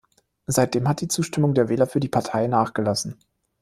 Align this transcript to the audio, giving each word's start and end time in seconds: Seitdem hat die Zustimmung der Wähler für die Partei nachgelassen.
Seitdem 0.47 0.87
hat 0.87 1.01
die 1.01 1.07
Zustimmung 1.07 1.53
der 1.53 1.69
Wähler 1.69 1.85
für 1.85 1.99
die 1.99 2.09
Partei 2.09 2.47
nachgelassen. 2.47 3.19